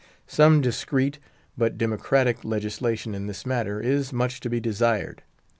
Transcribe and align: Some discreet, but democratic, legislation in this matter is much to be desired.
Some 0.25 0.61
discreet, 0.61 1.19
but 1.55 1.77
democratic, 1.77 2.43
legislation 2.43 3.13
in 3.13 3.27
this 3.27 3.45
matter 3.45 3.79
is 3.79 4.11
much 4.11 4.39
to 4.39 4.49
be 4.49 4.59
desired. 4.59 5.21